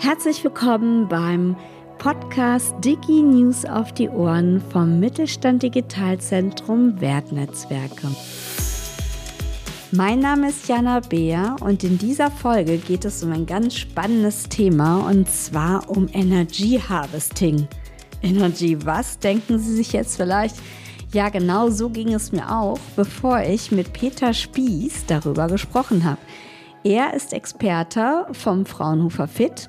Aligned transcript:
Herzlich 0.00 0.44
willkommen 0.44 1.08
beim 1.08 1.56
Podcast 1.98 2.72
Digi 2.84 3.20
News 3.20 3.64
auf 3.64 3.92
die 3.92 4.08
Ohren 4.08 4.62
vom 4.70 5.00
Mittelstand 5.00 5.64
Digitalzentrum 5.64 7.00
Wertnetzwerke. 7.00 8.06
Mein 9.90 10.20
Name 10.20 10.50
ist 10.50 10.68
Jana 10.68 11.00
Beer 11.00 11.56
und 11.60 11.82
in 11.82 11.98
dieser 11.98 12.30
Folge 12.30 12.78
geht 12.78 13.04
es 13.04 13.24
um 13.24 13.32
ein 13.32 13.44
ganz 13.44 13.74
spannendes 13.74 14.44
Thema 14.44 15.04
und 15.08 15.28
zwar 15.28 15.90
um 15.90 16.08
Energy 16.12 16.80
Harvesting. 16.88 17.66
Energy 18.22 18.78
was, 18.86 19.18
denken 19.18 19.58
Sie 19.58 19.74
sich 19.74 19.92
jetzt 19.92 20.16
vielleicht? 20.16 20.54
Ja, 21.12 21.28
genau 21.28 21.70
so 21.70 21.88
ging 21.88 22.14
es 22.14 22.30
mir 22.30 22.48
auch, 22.48 22.78
bevor 22.94 23.40
ich 23.40 23.72
mit 23.72 23.92
Peter 23.92 24.32
Spieß 24.32 25.06
darüber 25.06 25.48
gesprochen 25.48 26.04
habe. 26.04 26.20
Er 26.84 27.14
ist 27.14 27.32
Experte 27.32 28.26
vom 28.32 28.66
Fraunhofer 28.66 29.28
Fit 29.28 29.68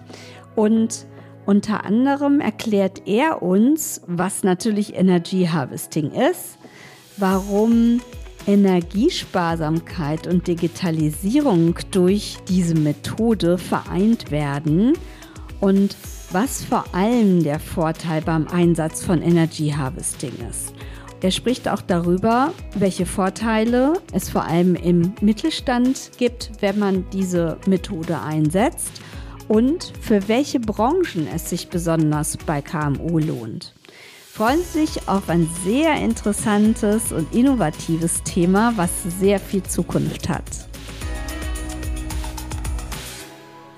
und 0.56 1.06
unter 1.46 1.84
anderem 1.84 2.42
erklärt 2.42 3.08
er 3.08 3.42
uns, 3.42 4.02
was 4.06 4.44
natürlich 4.44 4.96
Energy 4.96 5.50
Harvesting 5.52 6.12
ist, 6.12 6.58
warum 7.18 8.02
Energiesparsamkeit 8.46 10.28
und 10.28 10.48
Digitalisierung 10.48 11.76
durch 11.92 12.38
diese 12.48 12.76
Methode 12.76 13.58
vereint 13.58 14.32
werden 14.32 14.94
und 15.60 15.96
was 16.32 16.64
vor 16.64 16.86
allem 16.94 17.44
der 17.44 17.60
Vorteil 17.60 18.22
beim 18.22 18.48
Einsatz 18.48 19.04
von 19.04 19.22
Energy 19.22 19.70
Harvesting 19.70 20.34
ist. 20.50 20.74
Er 21.22 21.32
spricht 21.32 21.68
auch 21.68 21.82
darüber, 21.82 22.54
welche 22.76 23.06
Vorteile 23.06 23.94
es 24.14 24.30
vor 24.30 24.44
allem 24.44 24.76
im 24.76 25.14
Mittelstand 25.20 26.12
gibt, 26.18 26.52
wenn 26.62 26.80
man 26.80 27.10
diese 27.12 27.58
Methode 27.68 28.22
einsetzt 28.22 29.02
und 29.50 29.92
für 30.00 30.30
welche 30.30 30.62
Branchen 30.62 31.28
es 31.34 31.50
sich 31.50 31.68
besonders 31.68 32.38
bei 32.38 32.62
KMU 32.62 33.20
lohnt. 33.20 33.74
Freuen 34.32 34.60
Sie 34.60 34.86
sich 34.86 35.10
auf 35.10 35.28
ein 35.28 35.50
sehr 35.66 35.96
interessantes 35.96 37.12
und 37.12 37.36
innovatives 37.36 38.24
Thema, 38.24 38.72
was 38.78 38.90
sehr 39.20 39.40
viel 39.40 39.64
Zukunft 39.64 40.30
hat. 40.30 40.69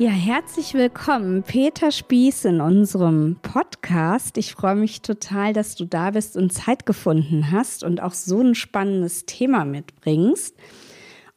Ja, 0.01 0.09
herzlich 0.09 0.73
willkommen, 0.73 1.43
Peter 1.43 1.91
Spieß 1.91 2.45
in 2.45 2.59
unserem 2.59 3.37
Podcast. 3.43 4.35
Ich 4.39 4.51
freue 4.51 4.73
mich 4.73 5.03
total, 5.03 5.53
dass 5.53 5.75
du 5.75 5.85
da 5.85 6.09
bist 6.09 6.35
und 6.35 6.51
Zeit 6.51 6.87
gefunden 6.87 7.51
hast 7.51 7.83
und 7.83 8.01
auch 8.01 8.15
so 8.15 8.41
ein 8.41 8.55
spannendes 8.55 9.27
Thema 9.27 9.63
mitbringst. 9.63 10.55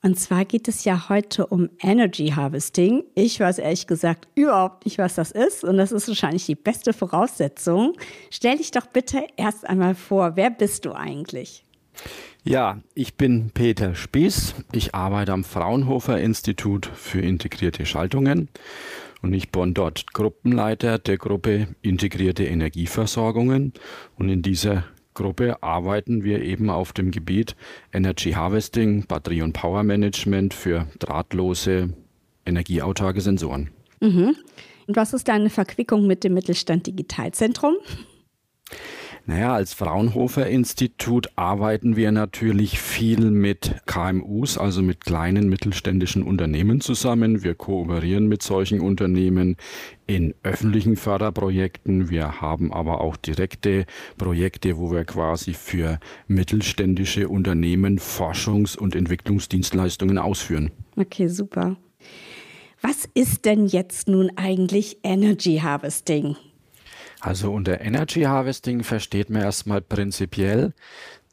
Und 0.03 0.19
zwar 0.19 0.47
geht 0.47 0.67
es 0.67 0.85
ja 0.85 1.11
heute 1.11 1.47
um 1.47 1.69
Energy 1.79 2.29
Harvesting. 2.29 3.05
Ich 3.15 3.39
weiß 3.39 3.59
ehrlich 3.59 3.87
gesagt 3.87 4.29
überhaupt 4.35 4.87
nicht, 4.87 4.97
was 4.97 5.15
das 5.15 5.31
ist. 5.31 5.63
Und 5.63 5.77
das 5.77 5.93
ist 5.93 6.09
wahrscheinlich 6.09 6.47
die 6.47 6.55
beste 6.55 6.95
Voraussetzung. 6.95 7.93
Stell 8.31 8.57
dich 8.57 8.71
doch 8.71 8.87
bitte 8.87 9.27
erst 9.37 9.69
einmal 9.69 9.95
vor, 9.95 10.37
wer 10.37 10.49
bist 10.49 10.87
du 10.87 10.93
eigentlich? 10.93 11.65
Ja, 12.47 12.83
ich 12.95 13.15
bin 13.15 13.51
Peter 13.55 13.95
Spieß. 13.95 14.55
Ich 14.73 14.95
arbeite 14.95 15.33
am 15.33 15.45
Fraunhofer 15.45 16.21
Institut 16.21 16.85
für 16.85 17.21
integrierte 17.21 17.87
Schaltungen 17.87 18.51
und 19.23 19.33
ich 19.33 19.51
bin 19.51 19.73
dort 19.73 20.13
Gruppenleiter 20.13 20.99
der 20.99 21.17
Gruppe 21.17 21.69
Integrierte 21.81 22.45
Energieversorgungen. 22.45 23.73
Und 24.19 24.29
in 24.29 24.43
dieser 24.43 24.85
Gruppe 25.15 25.63
arbeiten 25.63 26.23
wir 26.23 26.43
eben 26.43 26.69
auf 26.69 26.93
dem 26.93 27.13
Gebiet 27.13 27.57
Energy 27.95 28.33
Harvesting, 28.33 29.07
Batterie- 29.07 29.41
und 29.41 29.55
Power 29.55 29.83
Management 29.83 30.53
für 30.53 30.87
drahtlose, 30.99 31.95
energieautarke 32.45 33.23
Sensoren. 33.23 33.71
Mhm. 34.01 34.37
Und 34.87 34.97
was 34.97 35.15
ist 35.15 35.29
deine 35.29 35.49
Verquickung 35.49 36.07
mit 36.07 36.25
dem 36.25 36.35
Mittelstand 36.35 36.87
Digitalzentrum? 36.87 37.77
Naja, 39.27 39.55
als 39.55 39.73
Fraunhofer 39.73 40.47
Institut 40.49 41.29
arbeiten 41.35 41.97
wir 41.97 42.13
natürlich 42.13 42.79
viel 42.79 43.31
mit 43.31 43.75
KMUs, 43.87 44.59
also 44.59 44.83
mit 44.83 45.01
kleinen 45.01 45.49
mittelständischen 45.49 46.23
Unternehmen 46.23 46.83
zusammen. 46.83 47.43
Wir 47.43 47.55
kooperieren 47.55 48.27
mit 48.27 48.43
solchen 48.43 48.81
Unternehmen 48.81 49.57
in 50.07 50.35
öffentlichen 50.43 50.97
Förderprojekten. 50.97 52.11
Wir 52.11 52.43
haben 52.43 52.71
aber 52.71 53.01
auch 53.01 53.17
direkte 53.17 53.87
Projekte, 54.19 54.77
wo 54.77 54.93
wir 54.93 55.07
quasi 55.07 55.55
für 55.55 56.01
mittelständische 56.27 57.31
Unternehmen 57.31 57.99
Forschungs- 57.99 58.77
und 58.77 58.95
Entwicklungsdienstleistungen 58.95 60.19
ausführen. 60.19 60.71
Okay, 60.97 61.29
super. 61.29 61.77
Was 62.83 63.09
ist 63.15 63.47
denn 63.47 63.69
jetzt 63.69 64.07
nun 64.07 64.31
eigentlich 64.37 64.99
Energy 65.03 65.61
Harvesting? 65.63 66.37
Also 67.25 67.53
unter 67.53 67.81
Energy 67.81 68.25
Harvesting 68.25 68.85
versteht 68.85 69.31
man 69.31 69.41
erstmal 69.41 69.81
prinzipiell, 69.81 70.75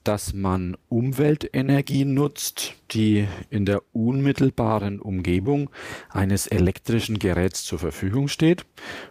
dass 0.03 0.34
man 0.34 0.78
Umweltenergie 0.89 2.06
nutzt, 2.06 2.75
die 2.91 3.28
in 3.50 3.66
der 3.66 3.81
unmittelbaren 3.94 5.00
Umgebung 5.00 5.69
eines 6.09 6.47
elektrischen 6.47 7.19
Geräts 7.19 7.63
zur 7.63 7.79
Verfügung 7.79 8.28
steht 8.28 8.66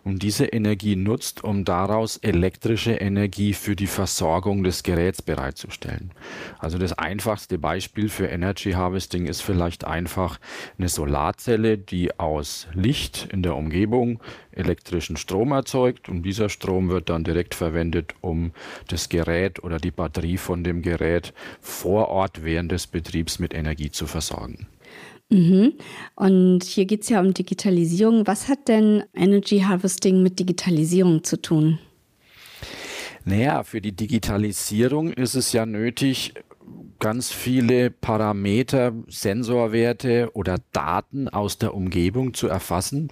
und 0.04 0.22
diese 0.22 0.46
Energie 0.46 0.96
nutzt, 0.96 1.42
um 1.44 1.64
daraus 1.64 2.16
elektrische 2.18 2.92
Energie 2.92 3.54
für 3.54 3.76
die 3.76 3.86
Versorgung 3.86 4.62
des 4.62 4.82
Geräts 4.82 5.22
bereitzustellen. 5.22 6.12
Also 6.58 6.78
das 6.78 6.92
einfachste 6.92 7.58
Beispiel 7.58 8.08
für 8.08 8.26
Energy 8.26 8.72
Harvesting 8.72 9.26
ist 9.26 9.40
vielleicht 9.40 9.84
einfach 9.84 10.38
eine 10.78 10.88
Solarzelle, 10.88 11.78
die 11.78 12.18
aus 12.18 12.66
Licht 12.74 13.28
in 13.32 13.42
der 13.42 13.56
Umgebung 13.56 14.20
elektrischen 14.52 15.16
Strom 15.16 15.52
erzeugt 15.52 16.08
und 16.08 16.22
dieser 16.22 16.48
Strom 16.48 16.90
wird 16.90 17.08
dann 17.08 17.24
direkt 17.24 17.54
verwendet, 17.54 18.14
um 18.20 18.52
das 18.88 19.08
Gerät 19.08 19.62
oder 19.62 19.78
die 19.78 19.90
Batterie 19.90 20.36
von 20.36 20.64
dem 20.64 20.79
Gerät 20.82 21.32
vor 21.60 22.08
Ort 22.08 22.44
während 22.44 22.72
des 22.72 22.86
Betriebs 22.86 23.38
mit 23.38 23.54
Energie 23.54 23.80
Energie 23.80 23.90
zu 23.90 24.06
versorgen. 24.06 24.66
Mhm. 25.30 25.74
Und 26.16 26.64
hier 26.64 26.86
geht 26.86 27.02
es 27.02 27.08
ja 27.08 27.20
um 27.20 27.32
Digitalisierung. 27.32 28.26
Was 28.26 28.48
hat 28.48 28.66
denn 28.66 29.04
Energy 29.14 29.60
Harvesting 29.60 30.22
mit 30.22 30.38
Digitalisierung 30.38 31.22
zu 31.22 31.40
tun? 31.40 31.78
Naja, 33.24 33.62
für 33.62 33.80
die 33.80 33.92
Digitalisierung 33.92 35.12
ist 35.12 35.34
es 35.36 35.52
ja 35.52 35.66
nötig, 35.66 36.32
ganz 37.00 37.32
viele 37.32 37.90
Parameter, 37.90 38.92
Sensorwerte 39.08 40.30
oder 40.34 40.58
Daten 40.72 41.28
aus 41.28 41.56
der 41.56 41.74
Umgebung 41.74 42.34
zu 42.34 42.46
erfassen, 42.46 43.08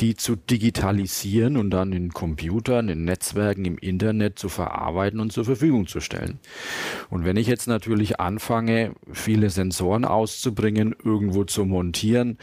die 0.00 0.14
zu 0.14 0.36
digitalisieren 0.36 1.56
und 1.56 1.70
dann 1.70 1.92
in 1.92 2.12
Computern, 2.12 2.88
in 2.88 3.04
Netzwerken, 3.04 3.64
im 3.64 3.78
Internet 3.78 4.38
zu 4.38 4.48
verarbeiten 4.48 5.18
und 5.18 5.32
zur 5.32 5.44
Verfügung 5.44 5.88
zu 5.88 6.00
stellen. 6.00 6.38
Und 7.10 7.24
wenn 7.24 7.36
ich 7.36 7.48
jetzt 7.48 7.66
natürlich 7.66 8.20
anfange, 8.20 8.94
viele 9.12 9.50
Sensoren 9.50 10.04
auszubringen, 10.04 10.94
irgendwo 11.04 11.42
zu 11.42 11.64
montieren, 11.64 12.38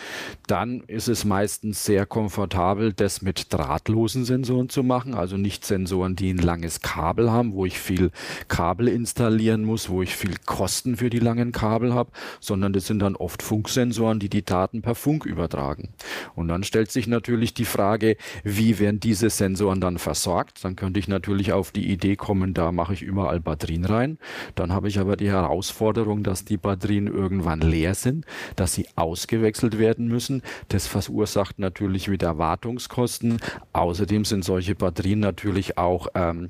dann 0.47 0.81
ist 0.81 1.07
es 1.07 1.23
meistens 1.23 1.85
sehr 1.85 2.05
komfortabel, 2.05 2.91
das 2.91 3.21
mit 3.21 3.53
drahtlosen 3.53 4.25
Sensoren 4.25 4.67
zu 4.67 4.83
machen, 4.83 5.13
also 5.13 5.37
nicht 5.37 5.63
Sensoren, 5.65 6.17
die 6.17 6.33
ein 6.33 6.39
langes 6.39 6.81
Kabel 6.81 7.31
haben, 7.31 7.53
wo 7.53 7.65
ich 7.65 7.79
viel 7.79 8.11
Kabel 8.49 8.89
installieren 8.89 9.63
muss, 9.63 9.89
wo 9.89 10.01
ich 10.01 10.15
viel 10.15 10.35
Kosten 10.49 10.97
für 10.97 11.11
die 11.11 11.19
langen 11.19 11.51
Kabel 11.51 11.93
habe, 11.93 12.11
sondern 12.39 12.73
das 12.73 12.87
sind 12.87 12.99
dann 12.99 13.15
oft 13.15 13.43
Funksensoren, 13.43 14.19
die 14.19 14.29
die 14.29 14.43
Daten 14.43 14.81
per 14.81 14.95
Funk 14.95 15.25
übertragen. 15.25 15.93
Und 16.35 16.47
dann 16.47 16.63
stellt 16.63 16.91
sich 16.91 17.07
natürlich 17.07 17.53
die 17.53 17.65
Frage, 17.65 18.17
wie 18.43 18.79
werden 18.79 18.99
diese 18.99 19.29
Sensoren 19.29 19.81
dann 19.81 19.97
versorgt? 19.97 20.63
Dann 20.63 20.75
könnte 20.75 20.99
ich 20.99 21.07
natürlich 21.07 21.53
auf 21.53 21.71
die 21.71 21.89
Idee 21.91 22.15
kommen, 22.15 22.53
da 22.53 22.71
mache 22.71 22.93
ich 22.93 23.01
überall 23.01 23.39
Batterien 23.39 23.85
rein. 23.85 24.17
Dann 24.55 24.73
habe 24.73 24.87
ich 24.87 24.99
aber 24.99 25.15
die 25.15 25.29
Herausforderung, 25.29 26.23
dass 26.23 26.45
die 26.45 26.57
Batterien 26.57 27.07
irgendwann 27.07 27.61
leer 27.61 27.95
sind, 27.95 28.25
dass 28.55 28.73
sie 28.73 28.87
ausgewechselt 28.95 29.77
werden 29.77 30.07
müssen. 30.07 30.41
Das 30.69 30.87
verursacht 30.87 31.59
natürlich 31.59 32.09
wieder 32.09 32.37
Wartungskosten. 32.37 33.39
Außerdem 33.73 34.25
sind 34.25 34.43
solche 34.43 34.75
Batterien 34.75 35.19
natürlich 35.19 35.77
auch 35.77 36.07
ähm, 36.15 36.49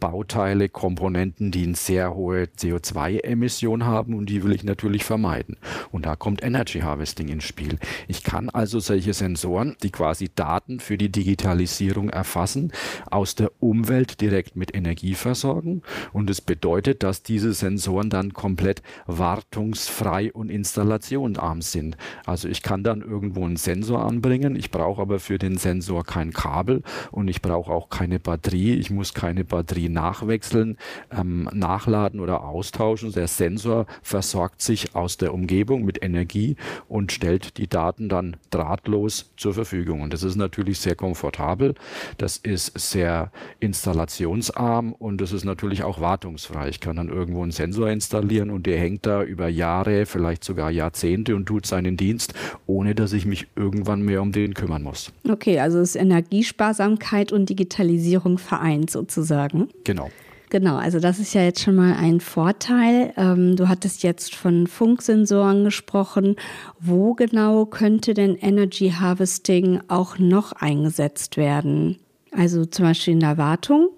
Bauteile, 0.00 0.68
Komponenten, 0.68 1.50
die 1.50 1.64
eine 1.64 1.76
sehr 1.76 2.14
hohe 2.14 2.44
CO2-Emission 2.44 3.48
Emission 3.48 3.84
haben 3.84 4.14
und 4.14 4.26
die 4.26 4.42
will 4.42 4.52
ich 4.52 4.64
natürlich 4.64 5.04
vermeiden. 5.04 5.56
Und 5.90 6.06
da 6.06 6.16
kommt 6.16 6.42
Energy 6.42 6.80
Harvesting 6.80 7.28
ins 7.28 7.44
Spiel. 7.44 7.78
Ich 8.08 8.22
kann 8.22 8.50
also 8.50 8.80
solche 8.80 9.14
Sensoren, 9.18 9.76
die 9.82 9.90
quasi 9.90 10.30
Daten 10.34 10.80
für 10.80 10.96
die 10.96 11.10
Digitalisierung 11.10 12.08
erfassen, 12.10 12.72
aus 13.10 13.34
der 13.34 13.50
Umwelt 13.60 14.20
direkt 14.20 14.56
mit 14.56 14.74
Energie 14.74 15.14
versorgen. 15.14 15.82
Und 16.12 16.30
es 16.30 16.38
das 16.38 16.44
bedeutet, 16.46 17.02
dass 17.02 17.22
diese 17.22 17.52
Sensoren 17.52 18.10
dann 18.10 18.32
komplett 18.32 18.82
wartungsfrei 19.06 20.32
und 20.32 20.50
installationsarm 20.50 21.62
sind. 21.62 21.96
Also 22.24 22.48
ich 22.48 22.62
kann 22.62 22.84
dann 22.84 23.02
irgendwo 23.02 23.44
einen 23.44 23.56
Sensor 23.56 24.06
anbringen. 24.06 24.54
Ich 24.54 24.70
brauche 24.70 25.02
aber 25.02 25.18
für 25.18 25.38
den 25.38 25.58
Sensor 25.58 26.04
kein 26.04 26.32
Kabel 26.32 26.82
und 27.10 27.28
ich 27.28 27.42
brauche 27.42 27.72
auch 27.72 27.90
keine 27.90 28.20
Batterie. 28.20 28.74
Ich 28.74 28.90
muss 28.90 29.14
keine 29.14 29.44
Batterie 29.44 29.88
nachwechseln, 29.88 30.78
ähm, 31.10 31.48
nachladen 31.52 32.20
oder 32.20 32.44
austauschen. 32.44 33.10
Der 33.12 33.26
Sensor 33.26 33.58
Sensor 33.58 33.86
versorgt 34.02 34.62
sich 34.62 34.94
aus 34.94 35.16
der 35.16 35.34
Umgebung 35.34 35.84
mit 35.84 36.02
Energie 36.02 36.56
und 36.86 37.12
stellt 37.12 37.56
die 37.56 37.66
Daten 37.66 38.08
dann 38.08 38.36
drahtlos 38.50 39.07
zur 39.08 39.54
Verfügung. 39.54 40.02
Und 40.02 40.12
das 40.12 40.22
ist 40.22 40.36
natürlich 40.36 40.78
sehr 40.80 40.94
komfortabel, 40.94 41.74
das 42.16 42.36
ist 42.36 42.78
sehr 42.78 43.30
installationsarm 43.60 44.92
und 44.92 45.20
das 45.20 45.32
ist 45.32 45.44
natürlich 45.44 45.82
auch 45.82 46.00
wartungsfrei. 46.00 46.68
Ich 46.68 46.80
kann 46.80 46.96
dann 46.96 47.08
irgendwo 47.08 47.42
einen 47.42 47.52
Sensor 47.52 47.90
installieren 47.90 48.50
und 48.50 48.66
der 48.66 48.78
hängt 48.78 49.06
da 49.06 49.22
über 49.22 49.48
Jahre, 49.48 50.06
vielleicht 50.06 50.44
sogar 50.44 50.70
Jahrzehnte 50.70 51.34
und 51.36 51.46
tut 51.46 51.66
seinen 51.66 51.96
Dienst, 51.96 52.34
ohne 52.66 52.94
dass 52.94 53.12
ich 53.12 53.26
mich 53.26 53.46
irgendwann 53.56 54.02
mehr 54.02 54.22
um 54.22 54.32
den 54.32 54.54
kümmern 54.54 54.82
muss. 54.82 55.12
Okay, 55.28 55.60
also 55.60 55.80
ist 55.80 55.96
Energiesparsamkeit 55.96 57.32
und 57.32 57.48
Digitalisierung 57.48 58.38
vereint 58.38 58.90
sozusagen. 58.90 59.68
Genau. 59.84 60.10
Genau, 60.50 60.76
also 60.76 60.98
das 60.98 61.18
ist 61.18 61.34
ja 61.34 61.42
jetzt 61.42 61.60
schon 61.60 61.74
mal 61.74 61.94
ein 61.94 62.20
Vorteil. 62.20 63.12
Ähm, 63.16 63.56
du 63.56 63.68
hattest 63.68 64.02
jetzt 64.02 64.34
von 64.34 64.66
Funksensoren 64.66 65.64
gesprochen. 65.64 66.36
Wo 66.80 67.14
genau 67.14 67.66
könnte 67.66 68.14
denn 68.14 68.34
Energy 68.34 68.90
Harvesting 68.98 69.80
auch 69.88 70.18
noch 70.18 70.52
eingesetzt 70.52 71.36
werden? 71.36 71.98
Also 72.32 72.64
zum 72.64 72.86
Beispiel 72.86 73.14
in 73.14 73.20
der 73.20 73.36
Wartung? 73.36 73.90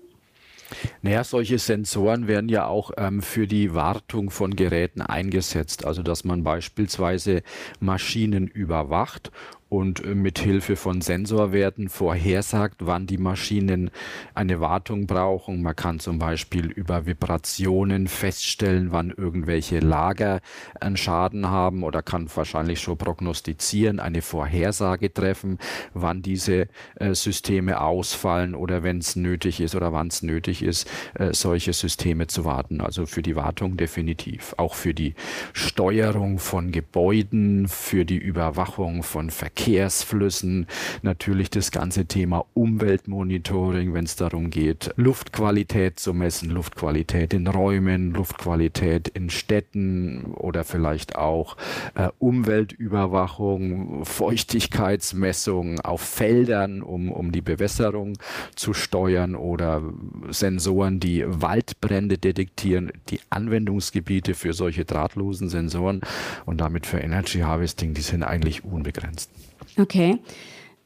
Naja, 1.03 1.25
solche 1.25 1.59
Sensoren 1.59 2.29
werden 2.29 2.49
ja 2.49 2.67
auch 2.67 2.93
ähm, 2.97 3.23
für 3.23 3.47
die 3.47 3.75
Wartung 3.75 4.31
von 4.31 4.55
Geräten 4.55 5.03
eingesetzt. 5.03 5.85
Also 5.85 6.03
dass 6.03 6.25
man 6.25 6.43
beispielsweise 6.43 7.43
Maschinen 7.81 8.47
überwacht 8.47 9.31
und 9.71 10.05
äh, 10.05 10.15
mit 10.15 10.39
Hilfe 10.39 10.77
von 10.77 11.01
Sensorwerten 11.01 11.89
vorhersagt, 11.89 12.77
wann 12.81 13.07
die 13.07 13.19
Maschinen 13.19 13.91
eine 14.35 14.61
Wartung 14.61 15.07
brauchen. 15.07 15.63
Man 15.63 15.77
kann 15.77 16.01
zum 16.01 16.19
Beispiel 16.19 16.67
über 16.67 17.07
Vibrationen 17.07 18.09
feststellen, 18.09 18.89
wann 18.91 19.11
irgendwelche 19.11 19.79
Lager 19.79 20.41
einen 20.81 20.97
Schaden 20.97 21.49
haben 21.49 21.85
oder 21.85 22.03
kann 22.03 22.29
wahrscheinlich 22.35 22.81
schon 22.81 22.99
prognostizieren, 22.99 24.01
eine 24.01 24.23
Vorhersage 24.23 25.15
treffen, 25.15 25.59
wann 25.95 26.21
diese 26.21 26.67
äh, 26.97 27.15
Systeme 27.15 27.81
ausfallen 27.81 28.57
oder 28.57 28.83
wenn 28.83 28.99
es 28.99 29.15
nötig 29.15 29.61
ist 29.61 29.77
oder 29.77 29.93
wann 29.93 30.09
es 30.09 30.23
nötig 30.23 30.63
ist, 30.63 30.91
äh, 31.15 31.33
solche 31.33 31.73
Systeme 31.73 32.27
zu 32.27 32.45
warten. 32.45 32.81
Also 32.81 33.07
für 33.07 33.23
die 33.23 33.37
Wartung 33.37 33.77
definitiv. 33.77 34.53
Auch 34.57 34.75
für 34.75 34.95
die 34.95 35.15
Steuerung 35.53 36.41
von 36.41 36.73
Gebäuden, 36.73 37.69
für 37.69 38.05
die 38.05 38.19
Überwachung 38.19 39.05
von 39.05 39.31
Verkehr 39.31 39.60
Verkehrsflüssen, 39.61 40.67
natürlich 41.03 41.51
das 41.51 41.71
ganze 41.71 42.07
Thema 42.07 42.47
Umweltmonitoring, 42.55 43.93
wenn 43.93 44.07
es 44.07 44.17
darum 44.17 44.49
geht, 44.49 44.91
Luftqualität 44.97 46.01
zu 46.01 46.15
messen, 46.15 46.49
Luftqualität 46.49 47.35
in 47.35 47.47
Räumen, 47.47 48.15
Luftqualität 48.15 49.09
in 49.09 49.29
Städten 49.29 50.33
oder 50.33 50.65
vielleicht 50.65 51.17
auch 51.17 51.59
äh, 51.95 52.09
Umweltüberwachung, 52.19 54.07
Feuchtigkeitsmessung 54.07 55.81
auf 55.81 56.01
Feldern, 56.01 56.81
um, 56.81 57.13
um 57.13 57.31
die 57.31 57.43
Bewässerung 57.43 58.15
zu 58.57 58.73
steuern 58.73 59.35
oder 59.35 59.83
Sensoren, 60.31 61.01
die 61.01 61.23
Waldbrände 61.27 62.17
detektieren, 62.17 62.93
die 63.11 63.21
Anwendungsgebiete 63.29 64.33
für 64.33 64.55
solche 64.55 64.87
drahtlosen 64.87 65.51
Sensoren 65.51 66.01
und 66.47 66.63
damit 66.63 66.87
für 66.87 66.99
Energy 66.99 67.41
Harvesting, 67.41 67.93
die 67.93 68.01
sind 68.01 68.23
eigentlich 68.23 68.65
unbegrenzt. 68.65 69.31
Okay. 69.79 70.19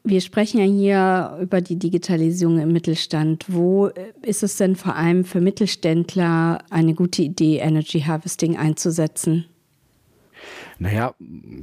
Wir 0.07 0.21
sprechen 0.21 0.59
ja 0.59 0.65
hier 0.65 1.39
über 1.41 1.61
die 1.61 1.77
Digitalisierung 1.77 2.59
im 2.59 2.71
Mittelstand. 2.71 3.45
Wo 3.47 3.89
ist 4.21 4.43
es 4.43 4.55
denn 4.57 4.75
vor 4.75 4.95
allem 4.95 5.25
für 5.25 5.41
Mittelständler 5.41 6.59
eine 6.69 6.93
gute 6.93 7.23
Idee, 7.23 7.57
Energy 7.57 8.01
Harvesting 8.01 8.55
einzusetzen? 8.55 9.45
Naja, 10.77 11.15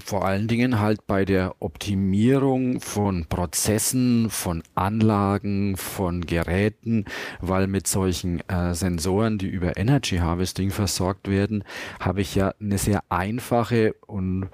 vor 0.03 0.25
allen 0.25 0.49
Dingen 0.49 0.81
halt 0.81 1.07
bei 1.07 1.27
der 1.27 1.57
Optimierung 1.61 2.81
von 2.81 3.27
Prozessen, 3.27 4.31
von 4.31 4.63
Anlagen, 4.75 5.77
von 5.77 6.23
Geräten, 6.25 7.05
weil 7.41 7.67
mit 7.67 7.87
solchen 7.87 8.41
äh, 8.49 8.75
Sensoren, 8.75 9.37
die 9.37 9.49
über 9.49 9.77
Energy 9.77 10.17
Harvesting 10.17 10.71
versorgt 10.71 11.29
werden, 11.29 11.63
habe 12.01 12.23
ich 12.23 12.35
ja 12.35 12.55
eine 12.59 12.79
sehr 12.79 13.03
einfache 13.11 13.95
und 14.07 14.49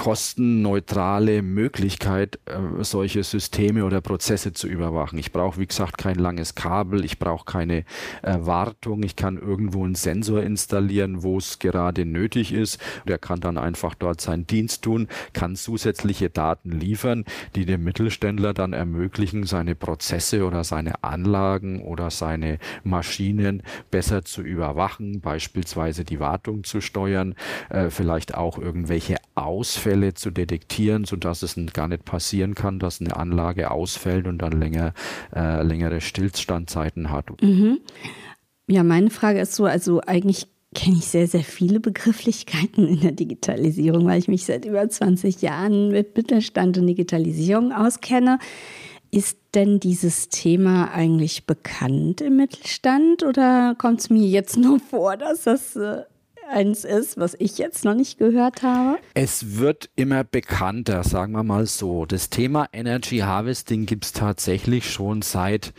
kostenneutrale 0.00 1.42
Möglichkeit, 1.42 2.38
äh, 2.46 2.82
solche 2.82 3.22
Systeme 3.22 3.84
oder 3.84 4.00
Prozesse 4.00 4.54
zu 4.54 4.66
überwachen. 4.66 5.18
Ich 5.18 5.30
brauche, 5.30 5.60
wie 5.60 5.66
gesagt, 5.66 5.98
kein 5.98 6.14
langes 6.14 6.54
Kabel, 6.54 7.04
ich 7.04 7.18
brauche 7.18 7.44
keine 7.44 7.84
äh, 8.22 8.38
Wartung, 8.38 9.02
ich 9.02 9.14
kann 9.14 9.36
irgendwo 9.36 9.84
einen 9.84 9.96
Sensor 9.96 10.42
installieren, 10.42 11.22
wo 11.22 11.36
es 11.36 11.58
gerade 11.58 12.06
nötig 12.06 12.54
ist. 12.54 12.80
Der 13.06 13.18
kann 13.18 13.40
dann 13.40 13.58
einfach 13.58 13.94
dort 13.94 14.22
seinen 14.22 14.46
Dienst 14.46 14.84
tun, 14.84 15.06
kann 15.34 15.54
zusätzliche 15.54 16.30
Daten 16.30 16.70
liefern, 16.70 17.26
die 17.54 17.66
dem 17.66 17.84
Mittelständler 17.84 18.54
dann 18.54 18.72
ermöglichen, 18.72 19.44
seine 19.44 19.74
Prozesse 19.74 20.46
oder 20.46 20.64
seine 20.64 21.04
Anlagen 21.04 21.82
oder 21.82 22.10
seine 22.10 22.58
Maschinen 22.84 23.62
besser 23.90 24.24
zu 24.24 24.40
überwachen, 24.40 25.20
beispielsweise 25.20 26.06
die 26.06 26.20
Wartung 26.20 26.64
zu 26.64 26.80
steuern, 26.80 27.34
äh, 27.68 27.90
vielleicht 27.90 28.34
auch 28.34 28.56
irgendwelche 28.56 29.16
Ausfälle 29.34 29.89
zu 30.14 30.30
detektieren, 30.30 31.04
sodass 31.04 31.42
es 31.42 31.56
gar 31.72 31.88
nicht 31.88 32.04
passieren 32.04 32.54
kann, 32.54 32.78
dass 32.78 33.00
eine 33.00 33.16
Anlage 33.16 33.70
ausfällt 33.70 34.26
und 34.26 34.38
dann 34.38 34.52
länger, 34.52 34.92
äh, 35.34 35.62
längere 35.62 36.00
Stillstandzeiten 36.00 37.10
hat. 37.10 37.26
Mhm. 37.42 37.80
Ja, 38.68 38.84
meine 38.84 39.10
Frage 39.10 39.40
ist 39.40 39.54
so, 39.54 39.64
also 39.64 40.00
eigentlich 40.06 40.46
kenne 40.74 40.96
ich 40.98 41.06
sehr, 41.06 41.26
sehr 41.26 41.42
viele 41.42 41.80
Begrifflichkeiten 41.80 42.86
in 42.86 43.00
der 43.00 43.12
Digitalisierung, 43.12 44.06
weil 44.06 44.20
ich 44.20 44.28
mich 44.28 44.44
seit 44.44 44.64
über 44.64 44.88
20 44.88 45.42
Jahren 45.42 45.90
mit 45.90 46.16
Mittelstand 46.16 46.78
und 46.78 46.86
Digitalisierung 46.86 47.72
auskenne. 47.72 48.38
Ist 49.10 49.38
denn 49.54 49.80
dieses 49.80 50.28
Thema 50.28 50.92
eigentlich 50.92 51.46
bekannt 51.46 52.20
im 52.20 52.36
Mittelstand 52.36 53.24
oder 53.24 53.74
kommt 53.76 54.00
es 54.00 54.10
mir 54.10 54.24
jetzt 54.24 54.56
nur 54.56 54.78
vor, 54.78 55.16
dass 55.16 55.42
das 55.42 55.74
äh, 55.74 56.02
eins 56.50 56.84
ist, 56.84 57.18
was 57.18 57.34
ich 57.38 57.58
jetzt 57.58 57.84
noch 57.84 57.94
nicht 57.94 58.18
gehört 58.18 58.62
habe? 58.62 58.98
Es 59.14 59.58
wird 59.58 59.90
immer 59.96 60.24
bekannter, 60.24 61.04
sagen 61.04 61.32
wir 61.32 61.42
mal 61.42 61.66
so. 61.66 62.06
Das 62.06 62.30
Thema 62.30 62.68
Energy 62.72 63.18
Harvesting 63.18 63.86
gibt 63.86 64.04
es 64.04 64.12
tatsächlich 64.12 64.90
schon 64.90 65.22
seit 65.22 65.72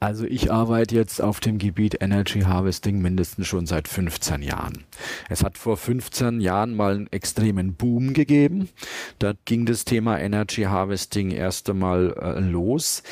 also 0.00 0.24
ich 0.24 0.50
arbeite 0.50 0.94
jetzt 0.94 1.20
auf 1.20 1.40
dem 1.40 1.58
Gebiet 1.58 1.98
Energy 2.00 2.40
Harvesting 2.40 3.02
mindestens 3.02 3.46
schon 3.46 3.66
seit 3.66 3.86
15 3.86 4.40
Jahren. 4.40 4.84
Es 5.28 5.44
hat 5.44 5.58
vor 5.58 5.76
15 5.76 6.40
Jahren 6.40 6.74
mal 6.74 6.94
einen 6.94 7.12
extremen 7.12 7.74
Boom 7.74 8.14
gegeben. 8.14 8.70
Da 9.18 9.34
ging 9.44 9.66
das 9.66 9.84
Thema 9.84 10.18
Energy 10.18 10.62
Harvesting 10.62 11.30
erst 11.30 11.68
einmal 11.68 12.14
äh, 12.18 12.40
los. 12.40 13.02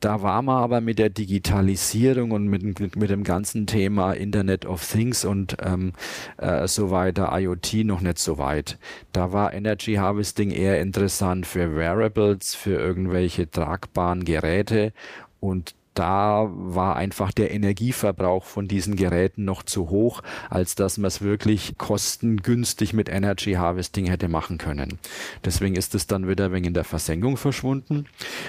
Da 0.00 0.20
war 0.20 0.42
man 0.42 0.62
aber 0.62 0.82
mit 0.82 0.98
der 0.98 1.08
Digitalisierung 1.08 2.32
und 2.32 2.46
mit, 2.46 2.62
mit, 2.94 3.08
dem 3.08 3.24
ganzen 3.24 3.66
Thema 3.66 4.12
Internet 4.12 4.66
of 4.66 4.86
Things 4.86 5.24
und 5.24 5.56
ähm, 5.62 5.94
äh, 6.36 6.68
so 6.68 6.90
weiter, 6.90 7.30
IoT 7.32 7.84
noch 7.84 8.02
nicht 8.02 8.18
so 8.18 8.36
weit. 8.36 8.76
Da 9.12 9.32
war 9.32 9.54
Energy 9.54 9.94
Harvesting 9.94 10.50
eher 10.50 10.82
interessant 10.82 11.46
für 11.46 11.74
Wearables, 11.74 12.54
für 12.54 12.74
irgendwelche 12.74 13.50
tragbaren 13.50 14.26
Geräte 14.26 14.92
und 15.40 15.74
da 15.94 16.50
war 16.52 16.96
einfach 16.96 17.32
der 17.32 17.52
Energieverbrauch 17.52 18.44
von 18.44 18.68
diesen 18.68 18.96
Geräten 18.96 19.44
noch 19.44 19.62
zu 19.62 19.90
hoch, 19.90 20.22
als 20.50 20.74
dass 20.74 20.98
man 20.98 21.06
es 21.06 21.22
wirklich 21.22 21.78
kostengünstig 21.78 22.92
mit 22.92 23.08
Energy 23.08 23.52
Harvesting 23.52 24.06
hätte 24.06 24.28
machen 24.28 24.58
können. 24.58 24.98
Deswegen 25.44 25.76
ist 25.76 25.94
es 25.94 26.06
dann 26.06 26.28
wieder 26.28 26.52
wegen 26.52 26.74
der 26.74 26.84
Versenkung 26.84 27.36
verschwunden. 27.36 28.06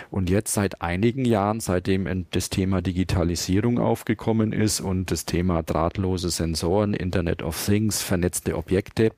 Und 0.10 0.30
jetzt 0.30 0.54
seit 0.54 0.82
einigen 0.82 1.26
Jahren, 1.26 1.60
seitdem 1.60 2.26
das 2.32 2.50
Thema 2.50 2.82
Digitalisierung 2.82 3.80
aufgekommen 3.80 4.52
ist 4.52 4.82
und 4.82 5.12
das 5.12 5.26
Thema 5.26 5.64
drahtlose 5.64 6.30
Sensoren, 6.30 6.94
Internet 6.94 7.44
of 7.44 7.64
Things, 7.64 8.02
vernetzte 8.02 8.58
Objekte, 8.58 9.12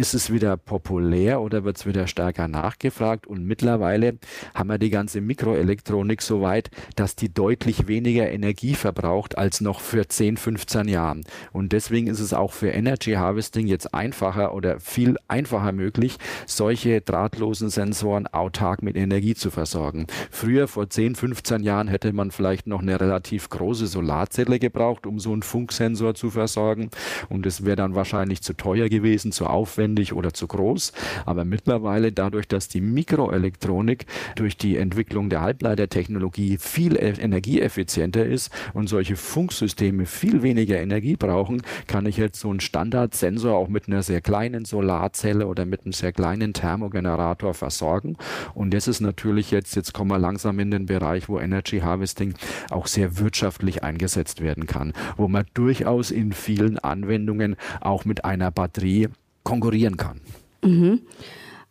ist 0.00 0.14
es 0.14 0.32
wieder 0.32 0.56
populär 0.56 1.42
oder 1.42 1.64
wird 1.64 1.76
es 1.76 1.84
wieder 1.84 2.06
stärker 2.06 2.48
nachgefragt? 2.48 3.26
Und 3.26 3.44
mittlerweile 3.44 4.18
haben 4.54 4.70
wir 4.70 4.78
die 4.78 4.88
ganze 4.88 5.20
Mikroelektronik 5.20 6.22
so 6.22 6.40
weit, 6.40 6.70
dass 6.96 7.16
die 7.16 7.32
deutlich 7.32 7.86
weniger 7.86 8.30
Energie 8.30 8.74
verbraucht 8.74 9.36
als 9.36 9.60
noch 9.60 9.80
für 9.80 10.08
10, 10.08 10.38
15 10.38 10.88
Jahren. 10.88 11.22
Und 11.52 11.72
deswegen 11.72 12.06
ist 12.06 12.20
es 12.20 12.32
auch 12.32 12.52
für 12.52 12.70
Energy 12.70 13.12
Harvesting 13.12 13.66
jetzt 13.66 13.92
einfacher 13.92 14.54
oder 14.54 14.80
viel 14.80 15.18
einfacher 15.28 15.72
möglich, 15.72 16.16
solche 16.46 17.02
drahtlosen 17.02 17.68
Sensoren 17.68 18.26
autark 18.26 18.82
mit 18.82 18.96
Energie 18.96 19.34
zu 19.34 19.50
versorgen. 19.50 20.06
Früher, 20.30 20.66
vor 20.66 20.88
10, 20.88 21.14
15 21.14 21.62
Jahren, 21.62 21.88
hätte 21.88 22.14
man 22.14 22.30
vielleicht 22.30 22.66
noch 22.66 22.80
eine 22.80 22.98
relativ 22.98 23.50
große 23.50 23.86
Solarzelle 23.86 24.58
gebraucht, 24.58 25.06
um 25.06 25.20
so 25.20 25.34
einen 25.34 25.42
Funksensor 25.42 26.14
zu 26.14 26.30
versorgen. 26.30 26.88
Und 27.28 27.44
es 27.44 27.66
wäre 27.66 27.76
dann 27.76 27.94
wahrscheinlich 27.94 28.40
zu 28.40 28.54
teuer 28.54 28.88
gewesen, 28.88 29.30
zu 29.30 29.44
aufwendig 29.44 29.89
aufwendig 29.90 30.12
oder 30.12 30.32
zu 30.32 30.46
groß. 30.46 30.92
Aber 31.26 31.44
mittlerweile 31.44 32.12
dadurch, 32.12 32.46
dass 32.48 32.68
die 32.68 32.80
Mikroelektronik 32.80 34.06
durch 34.36 34.56
die 34.56 34.76
Entwicklung 34.76 35.30
der 35.30 35.40
Halbleitertechnologie 35.40 36.58
viel 36.58 36.96
e-, 36.96 37.20
energieeffizienter 37.20 38.24
ist 38.24 38.50
und 38.74 38.88
solche 38.88 39.16
Funksysteme 39.16 40.06
viel 40.06 40.42
weniger 40.42 40.80
Energie 40.80 41.16
brauchen, 41.16 41.62
kann 41.86 42.06
ich 42.06 42.16
jetzt 42.16 42.40
so 42.40 42.50
einen 42.50 42.60
Standardsensor 42.60 43.56
auch 43.56 43.68
mit 43.68 43.88
einer 43.88 44.02
sehr 44.02 44.20
kleinen 44.20 44.64
Solarzelle 44.64 45.46
oder 45.46 45.64
mit 45.66 45.82
einem 45.82 45.92
sehr 45.92 46.12
kleinen 46.12 46.52
Thermogenerator 46.52 47.54
versorgen. 47.54 48.16
Und 48.54 48.72
das 48.72 48.88
ist 48.88 49.00
natürlich 49.00 49.50
jetzt, 49.50 49.74
jetzt 49.76 49.92
kommen 49.92 50.10
wir 50.10 50.18
langsam 50.18 50.58
in 50.60 50.70
den 50.70 50.86
Bereich, 50.86 51.28
wo 51.28 51.38
Energy 51.38 51.80
Harvesting 51.80 52.34
auch 52.70 52.86
sehr 52.86 53.18
wirtschaftlich 53.18 53.82
eingesetzt 53.82 54.40
werden 54.40 54.66
kann, 54.66 54.92
wo 55.16 55.28
man 55.28 55.44
durchaus 55.54 56.10
in 56.10 56.32
vielen 56.32 56.78
Anwendungen 56.78 57.56
auch 57.80 58.04
mit 58.04 58.24
einer 58.24 58.50
Batterie 58.50 59.08
konkurrieren 59.42 59.96
kann. 59.96 60.20
Mhm. 60.64 61.00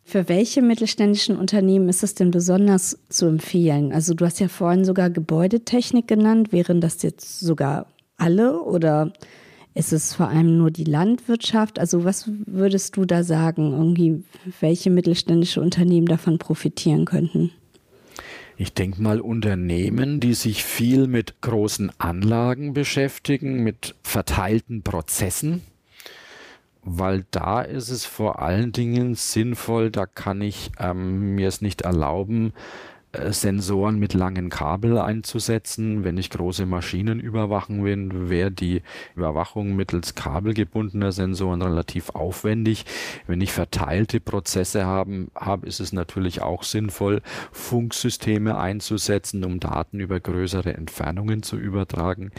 Für 0.04 0.28
welche 0.28 0.64
mittelständischen 0.64 1.38
Unternehmen 1.38 1.88
ist 1.88 2.02
es 2.02 2.16
denn 2.16 2.32
besonders 2.32 2.98
zu 3.10 3.28
empfehlen? 3.28 3.94
Also 3.94 4.16
du 4.16 4.26
hast 4.26 4.40
ja 4.40 4.48
vorhin 4.48 4.84
sogar 4.84 5.12
Gebäudetechnik 5.12 6.08
genannt. 6.08 6.52
Wären 6.52 6.82
das 6.82 7.04
jetzt 7.04 7.40
sogar 7.40 7.86
alle 8.18 8.60
oder 8.64 9.14
ist 9.76 9.94
es 9.94 10.16
vor 10.16 10.30
allem 10.30 10.58
nur 10.58 10.72
die 10.72 10.84
Landwirtschaft? 10.84 11.78
Also 11.78 12.06
was 12.06 12.30
würdest 12.48 12.98
du 12.98 13.06
da 13.06 13.24
sagen, 13.24 13.72
irgendwie, 13.72 14.24
welche 14.60 14.90
mittelständische 14.90 15.62
Unternehmen 15.62 16.08
davon 16.08 16.40
profitieren 16.40 17.06
könnten? 17.06 17.52
Ich 18.58 18.74
denke 18.74 19.02
mal 19.02 19.22
Unternehmen, 19.22 20.20
die 20.20 20.34
sich 20.34 20.66
viel 20.66 21.08
mit 21.08 21.40
großen 21.42 21.92
Anlagen 21.98 22.74
beschäftigen, 22.74 23.64
mit 23.64 23.96
verteilten 24.04 24.82
Prozessen, 24.82 25.62
weil 26.92 27.26
da 27.32 27.62
ist 27.62 27.90
es 27.90 28.06
vor 28.06 28.42
allen 28.42 28.72
Dingen 28.72 29.14
sinnvoll, 29.16 29.92
da 29.92 30.06
kann 30.06 30.42
ich 30.42 30.72
ähm, 30.80 31.36
mir 31.36 31.48
es 31.48 31.62
nicht 31.62 31.82
erlauben, 31.82 32.54
Sensoren 33.12 33.98
mit 33.98 34.14
langen 34.14 34.50
Kabel 34.50 35.00
einzusetzen. 35.00 36.04
Wenn 36.04 36.20
ich 36.20 36.30
große 36.30 36.68
Maschinen 36.68 37.20
überwachen 37.20 37.84
will, 37.84 38.30
wäre 38.30 38.52
die 38.52 38.84
Überwachung 39.16 39.76
mittels 39.76 40.14
kabelgebundener 40.14 41.12
Sensoren 41.12 41.64
relativ 41.64 42.12
aufwendig. 42.12 42.86
Wenn 43.26 43.42
ich 43.42 43.52
verteilte 43.52 44.20
Prozesse 44.20 44.86
haben, 44.86 45.32
habe, 45.34 45.66
ist 45.66 45.80
es 45.80 45.92
natürlich 45.92 46.44
auch 46.44 46.62
sinnvoll, 46.62 47.22
Funksysteme 47.52 48.60
einzusetzen, 48.60 49.44
um 49.44 49.60
Daten 49.60 50.00
über 50.00 50.20
größere 50.20 50.76
Entfernungen 50.76 51.42
zu 51.42 51.58
übertragen. 51.58 52.30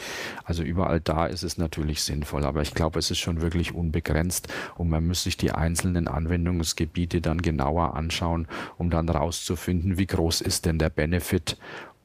Also 0.44 0.62
überall 0.62 1.00
da 1.00 1.26
ist 1.26 1.42
es 1.42 1.58
natürlich 1.58 2.04
sinnvoll, 2.04 2.44
aber 2.44 2.62
ich 2.62 2.74
glaube, 2.74 3.00
es 3.00 3.10
ist 3.10 3.18
schon 3.18 3.42
wirklich 3.42 3.74
unbegrenzt 3.74 4.46
und 4.76 4.88
man 4.88 5.04
muss 5.04 5.24
sich 5.24 5.36
die 5.36 5.50
einzelnen 5.50 6.06
Anwendungsgebiete 6.06 7.20
dann 7.20 7.42
genauer 7.42 7.96
anschauen, 7.96 8.46
um 8.78 8.88
dann 8.88 9.08
rauszufinden, 9.08 9.98
wie 9.98 10.06
groß 10.06 10.40
ist 10.42 10.59
ist 10.60 10.66
denn 10.66 10.78
der 10.78 10.90
Benefit 10.90 11.56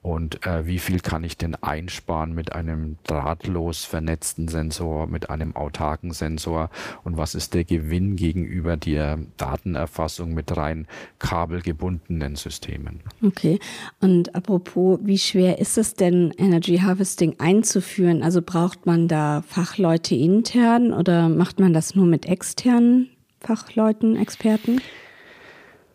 und 0.01 0.45
äh, 0.47 0.65
wie 0.65 0.79
viel 0.79 1.01
kann 1.01 1.25
ich 1.25 1.35
denn 1.35 1.55
einsparen 1.55 2.33
mit 2.33 2.53
einem 2.53 2.95
drahtlos 3.05 3.83
vernetzten 3.83 4.47
Sensor, 4.47 5.07
mit 5.07 5.29
einem 5.29 5.57
autarken 5.57 6.13
Sensor 6.13 6.69
und 7.03 7.17
was 7.17 7.35
ist 7.35 7.53
der 7.53 7.65
Gewinn 7.65 8.15
gegenüber 8.15 8.77
der 8.77 9.19
Datenerfassung 9.35 10.33
mit 10.33 10.55
rein 10.55 10.87
kabelgebundenen 11.19 12.37
Systemen. 12.37 13.01
Okay, 13.21 13.59
und 13.99 14.33
apropos, 14.35 14.99
wie 15.03 15.17
schwer 15.17 15.59
ist 15.59 15.77
es 15.77 15.95
denn, 15.95 16.31
Energy 16.37 16.77
Harvesting 16.77 17.35
einzuführen? 17.39 18.23
Also 18.23 18.41
braucht 18.41 18.85
man 18.85 19.09
da 19.09 19.43
Fachleute 19.45 20.15
intern 20.15 20.93
oder 20.93 21.27
macht 21.27 21.59
man 21.59 21.73
das 21.73 21.93
nur 21.93 22.05
mit 22.05 22.25
externen 22.25 23.09
Fachleuten, 23.41 24.15
Experten? 24.15 24.79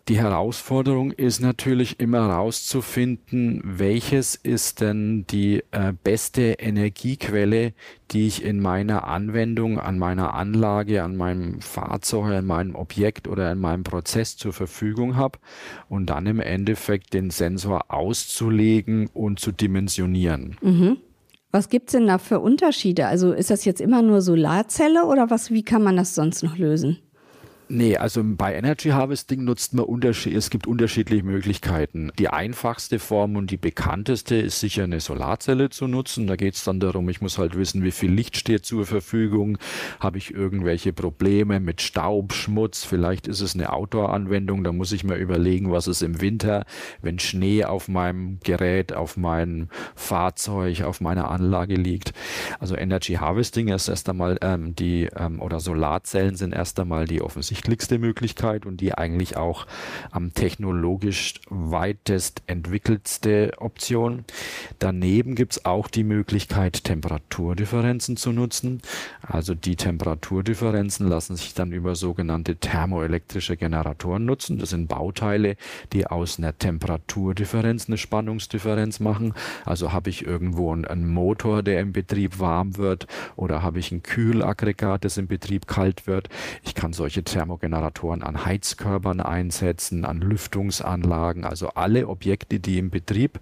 Die 0.09 0.19
Herausforderung 0.19 1.12
ist 1.12 1.40
natürlich 1.40 2.00
immer 2.00 2.28
herauszufinden, 2.28 3.61
welches 3.64 4.35
ist 4.35 4.80
denn 4.80 5.25
die 5.30 5.62
äh, 5.71 5.92
beste 5.92 6.54
Energiequelle, 6.59 7.75
die 8.11 8.26
ich 8.26 8.45
in 8.45 8.61
meiner 8.61 9.07
Anwendung, 9.07 9.78
an 9.78 9.99
meiner 9.99 10.35
Anlage, 10.35 11.02
an 11.02 11.16
meinem 11.16 11.61
Fahrzeug, 11.61 12.33
an 12.33 12.47
meinem 12.47 12.75
Objekt 12.75 13.28
oder 13.28 13.52
in 13.52 13.59
meinem 13.59 13.85
Prozess 13.85 14.37
zur 14.37 14.52
Verfügung 14.52 15.16
habe 15.16 15.38
und 15.88 16.07
dann 16.07 16.26
im 16.26 16.40
Endeffekt 16.40 17.14
den 17.14 17.30
Sensor 17.30 17.85
auszulegen 17.88 19.09
und 19.12 19.38
zu 19.38 19.52
dimensionieren. 19.52 20.57
Mhm. 20.61 20.97
Was 21.52 21.69
gibt 21.69 21.88
es 21.88 21.92
denn 21.92 22.07
da 22.07 22.19
für 22.19 22.40
Unterschiede? 22.40 23.07
Also 23.07 23.33
ist 23.33 23.50
das 23.50 23.64
jetzt 23.64 23.80
immer 23.80 24.02
nur 24.02 24.23
Solarzelle 24.23 25.04
oder 25.04 25.30
was, 25.30 25.50
wie 25.50 25.64
kann 25.64 25.83
man 25.83 25.97
das 25.97 26.14
sonst 26.14 26.42
noch 26.42 26.57
lösen? 26.57 26.99
Nee, 27.72 27.96
also 27.96 28.20
bei 28.24 28.56
Energy 28.56 28.88
Harvesting 28.88 29.44
nutzt 29.44 29.74
man 29.74 29.84
Unterschied, 29.84 30.34
es 30.34 30.50
gibt 30.50 30.66
unterschiedliche 30.66 31.22
Möglichkeiten. 31.22 32.10
Die 32.18 32.28
einfachste 32.28 32.98
Form 32.98 33.36
und 33.36 33.52
die 33.52 33.58
bekannteste 33.58 34.34
ist 34.34 34.58
sicher 34.58 34.82
eine 34.82 34.98
Solarzelle 34.98 35.70
zu 35.70 35.86
nutzen. 35.86 36.26
Da 36.26 36.34
geht 36.34 36.56
es 36.56 36.64
dann 36.64 36.80
darum, 36.80 37.08
ich 37.08 37.20
muss 37.20 37.38
halt 37.38 37.56
wissen, 37.56 37.84
wie 37.84 37.92
viel 37.92 38.10
Licht 38.10 38.36
steht 38.36 38.66
zur 38.66 38.86
Verfügung. 38.86 39.56
Habe 40.00 40.18
ich 40.18 40.34
irgendwelche 40.34 40.92
Probleme 40.92 41.60
mit 41.60 41.80
Staub, 41.80 42.32
Schmutz? 42.32 42.82
Vielleicht 42.82 43.28
ist 43.28 43.40
es 43.40 43.54
eine 43.54 43.72
Outdoor-Anwendung. 43.72 44.64
Da 44.64 44.72
muss 44.72 44.90
ich 44.90 45.04
mir 45.04 45.14
überlegen, 45.14 45.70
was 45.70 45.86
ist 45.86 46.02
im 46.02 46.20
Winter, 46.20 46.64
wenn 47.02 47.20
Schnee 47.20 47.64
auf 47.64 47.86
meinem 47.86 48.40
Gerät, 48.42 48.94
auf 48.94 49.16
meinem 49.16 49.68
Fahrzeug, 49.94 50.82
auf 50.82 51.00
meiner 51.00 51.30
Anlage 51.30 51.76
liegt. 51.76 52.14
Also 52.58 52.74
Energy 52.74 53.14
Harvesting 53.14 53.68
ist 53.68 53.86
erst 53.86 54.08
einmal 54.08 54.38
ähm, 54.42 54.74
die, 54.74 55.08
ähm, 55.16 55.40
oder 55.40 55.60
Solarzellen 55.60 56.34
sind 56.34 56.52
erst 56.52 56.80
einmal 56.80 57.04
die 57.04 57.22
offensichtlich 57.22 57.60
offensichtlichste 57.61 57.99
Möglichkeit 57.99 58.64
und 58.64 58.81
die 58.81 58.95
eigentlich 58.95 59.37
auch 59.37 59.67
am 60.11 60.33
technologisch 60.33 61.35
weitest 61.50 62.43
entwickeltste 62.47 63.52
Option. 63.59 64.25
Daneben 64.79 65.35
gibt 65.35 65.52
es 65.52 65.64
auch 65.67 65.88
die 65.88 66.05
Möglichkeit, 66.05 66.85
Temperaturdifferenzen 66.85 68.17
zu 68.17 68.33
nutzen. 68.33 68.81
Also 69.21 69.55
die 69.55 69.76
Temperaturdifferenzen 69.76 71.07
lassen 71.07 71.37
sich 71.37 71.52
dann 71.52 71.73
über 71.73 71.95
sogenannte 71.95 72.57
thermoelektrische 72.57 73.57
Generatoren 73.57 74.25
nutzen. 74.25 74.59
Das 74.59 74.71
sind 74.71 74.88
Bauteile, 74.88 75.57
die 75.93 76.07
aus 76.07 76.38
einer 76.38 76.57
Temperaturdifferenz 76.57 77.88
eine 77.88 77.99
Spannungsdifferenz 77.99 79.00
machen. 79.00 79.35
Also 79.67 79.93
habe 79.93 80.09
ich 80.09 80.26
irgendwo 80.26 80.73
einen 80.73 81.09
Motor, 81.09 81.62
der 81.62 81.81
im 81.81 81.93
Betrieb 81.93 82.38
warm 82.38 82.79
wird 82.79 83.07
oder 83.37 83.62
habe 83.62 83.81
ich 83.81 83.93
ein 83.93 84.02
Kühlaggregat, 84.02 85.05
das 85.05 85.19
im 85.19 85.26
Betrieb 85.26 85.67
kalt 85.67 86.07
wird. 86.07 86.29
Ich 86.62 86.75
kann 86.75 86.93
solche 86.93 87.23
Thermo 87.23 87.50
Thermogeneratoren 87.50 88.23
an 88.23 88.45
Heizkörpern 88.45 89.21
einsetzen, 89.21 90.04
an 90.04 90.21
Lüftungsanlagen, 90.21 91.45
also 91.45 91.71
alle 91.71 92.07
Objekte, 92.07 92.61
die 92.61 92.78
im 92.78 92.90
Betrieb 92.90 93.40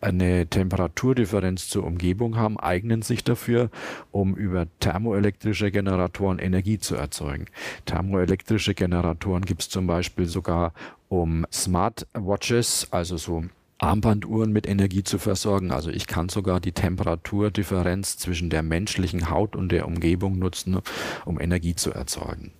eine 0.00 0.46
Temperaturdifferenz 0.48 1.68
zur 1.68 1.84
Umgebung 1.84 2.36
haben, 2.36 2.58
eignen 2.58 3.02
sich 3.02 3.22
dafür, 3.22 3.70
um 4.10 4.34
über 4.34 4.66
thermoelektrische 4.80 5.70
Generatoren 5.70 6.40
Energie 6.40 6.78
zu 6.78 6.96
erzeugen. 6.96 7.46
Thermoelektrische 7.86 8.74
Generatoren 8.74 9.44
gibt 9.44 9.62
es 9.62 9.68
zum 9.68 9.86
Beispiel 9.86 10.26
sogar 10.26 10.72
um 11.08 11.46
Smartwatches, 11.52 12.88
also 12.90 13.16
so 13.16 13.44
Armbanduhren 13.78 14.52
mit 14.52 14.66
Energie 14.66 15.04
zu 15.04 15.18
versorgen. 15.18 15.70
Also 15.70 15.90
ich 15.90 16.06
kann 16.06 16.28
sogar 16.28 16.58
die 16.58 16.72
Temperaturdifferenz 16.72 18.16
zwischen 18.16 18.50
der 18.50 18.62
menschlichen 18.62 19.30
Haut 19.30 19.54
und 19.54 19.70
der 19.70 19.86
Umgebung 19.86 20.38
nutzen, 20.38 20.80
um 21.24 21.40
Energie 21.40 21.74
zu 21.74 21.92
erzeugen. 21.92 22.52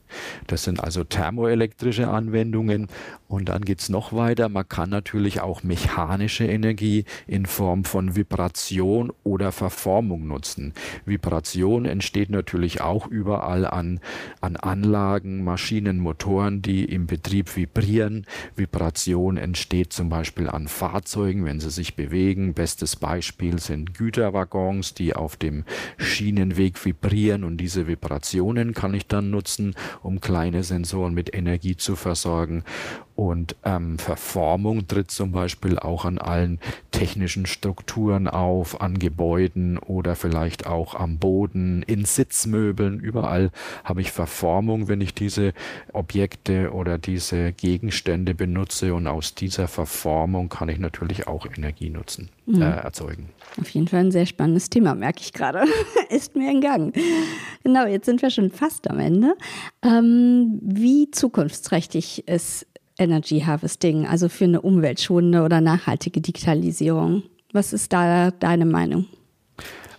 Das 0.46 0.64
sind 0.64 0.82
also 0.82 1.04
thermoelektrische 1.04 2.08
Anwendungen. 2.08 2.88
Und 3.28 3.48
dann 3.48 3.62
geht 3.62 3.80
es 3.80 3.88
noch 3.88 4.12
weiter. 4.12 4.48
Man 4.48 4.68
kann 4.68 4.90
natürlich 4.90 5.40
auch 5.40 5.62
mechanische 5.62 6.44
Energie 6.44 7.04
in 7.26 7.46
Form 7.46 7.84
von 7.84 8.14
Vibration 8.14 9.12
oder 9.24 9.50
Verformung 9.50 10.28
nutzen. 10.28 10.72
Vibration 11.04 11.84
entsteht 11.84 12.30
natürlich 12.30 12.80
auch 12.80 13.06
überall 13.06 13.66
an, 13.66 13.98
an 14.40 14.56
Anlagen, 14.56 15.42
Maschinen, 15.42 15.98
Motoren, 15.98 16.62
die 16.62 16.84
im 16.84 17.06
Betrieb 17.06 17.56
vibrieren. 17.56 18.26
Vibration 18.54 19.36
entsteht 19.36 19.92
zum 19.92 20.08
Beispiel 20.08 20.48
an 20.48 20.68
Fahrzeugen, 20.68 21.44
wenn 21.44 21.60
sie 21.60 21.70
sich 21.70 21.96
bewegen. 21.96 22.54
Bestes 22.54 22.96
Beispiel 22.96 23.58
sind 23.58 23.94
Güterwaggons, 23.94 24.94
die 24.94 25.16
auf 25.16 25.36
dem 25.36 25.64
Schienenweg 25.96 26.84
vibrieren 26.84 27.42
und 27.42 27.56
diese 27.56 27.86
Vibrationen 27.86 28.74
kann 28.74 28.94
ich 28.94 29.06
dann 29.06 29.30
nutzen, 29.30 29.74
um 30.04 30.20
kleine 30.20 30.62
Sensoren 30.62 31.14
mit 31.14 31.34
Energie 31.34 31.76
zu 31.76 31.96
versorgen. 31.96 32.64
Und 33.16 33.54
ähm, 33.64 33.98
Verformung 33.98 34.88
tritt 34.88 35.10
zum 35.10 35.30
Beispiel 35.30 35.78
auch 35.78 36.04
an 36.04 36.18
allen 36.18 36.58
technischen 36.90 37.46
Strukturen 37.46 38.26
auf, 38.26 38.80
an 38.80 38.98
Gebäuden 38.98 39.78
oder 39.78 40.16
vielleicht 40.16 40.66
auch 40.66 40.96
am 40.96 41.18
Boden, 41.18 41.82
in 41.86 42.04
Sitzmöbeln. 42.04 42.98
Überall 42.98 43.50
habe 43.84 44.00
ich 44.00 44.10
Verformung, 44.10 44.88
wenn 44.88 45.00
ich 45.00 45.14
diese 45.14 45.52
Objekte 45.92 46.72
oder 46.72 46.98
diese 46.98 47.52
Gegenstände 47.52 48.34
benutze. 48.34 48.94
Und 48.94 49.06
aus 49.06 49.34
dieser 49.34 49.68
Verformung 49.68 50.48
kann 50.48 50.68
ich 50.68 50.78
natürlich 50.78 51.28
auch 51.28 51.46
Energie 51.46 51.90
nutzen, 51.90 52.30
mhm. 52.46 52.62
äh, 52.62 52.70
erzeugen. 52.70 53.28
Auf 53.60 53.68
jeden 53.70 53.86
Fall 53.86 54.00
ein 54.00 54.12
sehr 54.12 54.26
spannendes 54.26 54.70
Thema, 54.70 54.96
merke 54.96 55.20
ich 55.20 55.32
gerade. 55.32 55.64
Ist 56.08 56.34
mir 56.34 56.50
in 56.50 56.60
Gang. 56.60 56.92
Genau, 57.62 57.86
jetzt 57.86 58.06
sind 58.06 58.22
wir 58.22 58.30
schon 58.30 58.50
fast 58.50 58.90
am 58.90 58.98
Ende. 58.98 59.34
Ähm, 59.82 60.58
wie 60.62 61.10
zukunftsträchtig 61.12 62.26
ist 62.26 62.66
Energy 62.98 63.40
Harvesting, 63.40 64.06
also 64.06 64.28
für 64.28 64.44
eine 64.44 64.60
umweltschonende 64.60 65.42
oder 65.42 65.60
nachhaltige 65.60 66.20
Digitalisierung? 66.20 67.22
Was 67.52 67.72
ist 67.72 67.92
da 67.92 68.30
deine 68.30 68.66
Meinung? 68.66 69.06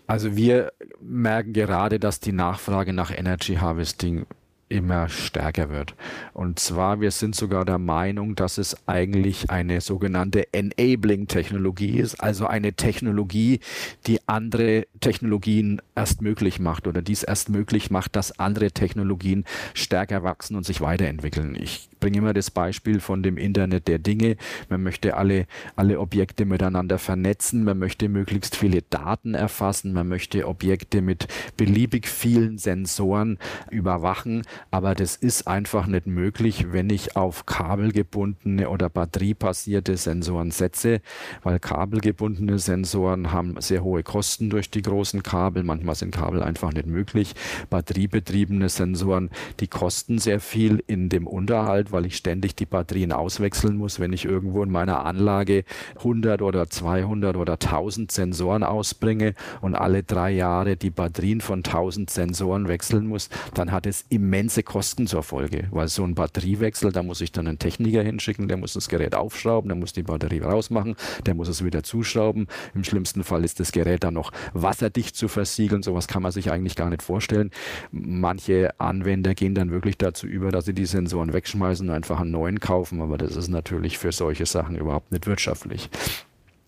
Also 0.08 0.36
wir 0.36 0.72
merken 1.02 1.54
gerade, 1.54 2.00
dass 2.00 2.20
die 2.20 2.32
Nachfrage 2.32 2.94
nach 2.94 3.16
Energy 3.16 3.56
Harvesting 3.56 4.25
immer 4.68 5.10
stärker 5.10 5.70
wird. 5.70 5.96
Und 6.34 6.60
zwar, 6.60 7.00
wir 7.00 7.12
sind 7.12 7.36
sogar 7.36 7.66
der 7.66 7.78
Meinung, 7.78 8.36
dass 8.36 8.58
es 8.58 8.75
eigentlich 8.88 9.50
eine 9.52 9.80
sogenannte 9.80 10.52
Enabling-Technologie 10.54 12.00
ist, 12.00 12.16
also 12.16 12.48
eine 12.48 12.74
Technologie, 12.74 13.60
die 14.08 14.20
andere 14.28 14.88
Technologien 15.02 15.82
erst 15.96 16.22
möglich 16.22 16.60
macht 16.60 16.88
oder 16.88 17.04
dies 17.04 17.22
erst 17.22 17.50
möglich 17.50 17.92
macht, 17.92 18.16
dass 18.16 18.40
andere 18.40 18.72
Technologien 18.72 19.46
stärker 19.75 20.24
wachsen 20.24 20.56
und 20.56 20.66
sich 20.66 20.82
weiterentwickeln. 20.82 21.56
Ich 21.56 21.90
bringe 22.06 22.20
immer 22.20 22.34
das 22.34 22.52
Beispiel 22.52 23.00
von 23.00 23.24
dem 23.24 23.36
Internet 23.36 23.88
der 23.88 23.98
Dinge. 23.98 24.38
Man 24.70 24.84
möchte 24.84 25.18
alle, 25.18 25.48
alle 25.76 26.00
Objekte 26.00 26.46
miteinander 26.46 27.00
vernetzen, 27.00 27.64
man 27.64 27.80
möchte 27.80 28.10
möglichst 28.10 28.56
viele 28.56 28.84
Daten 28.84 29.34
erfassen, 29.34 29.92
man 29.92 30.08
möchte 30.08 30.48
Objekte 30.48 31.02
mit 31.02 31.28
beliebig 31.58 32.08
vielen 32.08 32.60
Sensoren 32.60 33.40
überwachen, 33.72 34.44
aber 34.70 34.94
das 34.94 35.16
ist 35.16 35.48
einfach 35.48 35.88
nicht 35.88 36.06
möglich, 36.06 36.68
wenn 36.72 36.92
ich 36.92 37.16
auf 37.16 37.48
kabelgebundene 37.48 38.70
oder 38.70 38.88
batteriebasierte 38.88 39.98
Sensoren 39.98 40.52
setze, 40.52 41.02
weil 41.42 41.58
kabelgebundene 41.58 42.60
Sensoren 42.60 43.32
haben 43.32 43.60
sehr 43.62 43.84
hohe 43.84 44.04
Kosten 44.04 44.52
durch 44.52 44.70
die 44.70 44.84
großen 44.84 45.24
Kabel. 45.24 45.64
Manchmal 45.64 45.96
sind 45.96 46.14
Kabel 46.14 46.44
einfach 46.44 46.72
nicht 46.72 46.86
möglich. 46.86 47.34
Batteriebetriebene 47.72 48.70
Sensoren, 48.70 49.32
die 49.60 49.68
kosten 49.68 50.20
sehr 50.20 50.40
viel 50.40 50.84
in 50.86 51.10
dem 51.10 51.26
Unterhalt, 51.26 51.95
weil 51.96 52.06
ich 52.06 52.18
ständig 52.18 52.56
die 52.56 52.66
Batterien 52.66 53.14
auswechseln 53.14 53.78
muss, 53.78 54.02
wenn 54.02 54.12
ich 54.12 54.25
irgendwo 54.25 54.62
in 54.62 54.70
meiner 54.70 55.06
Anlage 55.06 55.64
100 55.98 56.42
oder 56.42 56.70
200 56.70 57.38
oder 57.38 57.54
1000 57.54 58.12
Sensoren 58.12 58.64
ausbringe 58.64 59.34
und 59.62 59.75
alle 59.75 60.04
drei 60.04 60.32
Jahre 60.32 60.75
die 60.75 60.90
Batterien 60.90 61.40
von 61.40 61.60
1000 61.60 62.10
Sensoren 62.10 62.68
wechseln 62.68 63.08
muss, 63.08 63.30
dann 63.54 63.72
hat 63.72 63.88
es 63.88 64.06
immense 64.10 64.62
Kosten 64.62 65.08
zur 65.08 65.24
Folge, 65.24 65.70
weil 65.72 65.88
so 65.88 66.04
ein 66.04 66.16
Batteriewechsel, 66.16 66.92
da 66.92 67.02
muss 67.02 67.22
ich 67.22 67.32
dann 67.32 67.48
einen 67.48 67.60
Techniker 67.60 68.04
hinschicken, 68.04 68.50
der 68.50 68.58
muss 68.58 68.74
das 68.74 68.90
Gerät 68.90 69.16
aufschrauben, 69.16 69.70
der 69.70 69.78
muss 69.78 69.94
die 69.94 70.04
Batterie 70.04 70.42
rausmachen, 70.42 70.96
der 71.25 71.34
muss 71.34 71.48
es 71.48 71.64
wieder 71.64 71.84
zuschrauben. 71.84 72.48
Im 72.74 72.84
schlimmsten 72.84 73.24
Fall 73.24 73.46
ist 73.46 73.62
das 73.62 73.72
Gerät 73.72 74.04
dann 74.04 74.16
noch 74.16 74.32
wasserdicht 74.54 75.16
zu 75.16 75.30
versiegeln. 75.30 75.82
Sowas 75.82 76.08
kann 76.10 76.22
man 76.22 76.34
sich 76.34 76.52
eigentlich 76.52 76.75
gar 76.75 76.90
nicht 76.90 77.04
vorstellen. 77.04 77.52
Manche 77.92 78.78
Anwender 78.82 79.34
gehen 79.34 79.56
dann 79.56 79.72
wirklich 79.72 79.98
dazu 79.98 80.28
über, 80.28 80.52
dass 80.52 80.66
sie 80.66 80.74
die 80.74 80.86
Sensoren 80.86 81.32
wegschmeißen 81.32 81.75
müssen 81.75 81.89
einfach 81.89 82.22
einen 82.22 82.32
neuen 82.32 82.62
kaufen, 82.62 83.01
aber 83.01 83.17
das 83.17 83.36
ist 83.36 83.50
natürlich 83.50 83.98
für 83.98 84.13
solche 84.13 84.46
Sachen 84.46 84.77
überhaupt 84.77 85.12
nicht 85.12 85.27
wirtschaftlich. 85.27 85.89